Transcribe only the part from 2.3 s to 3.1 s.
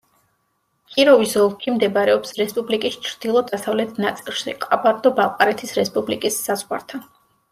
რესპუბლიკის